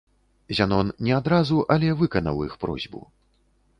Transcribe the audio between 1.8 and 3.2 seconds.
выканаў іх просьбу.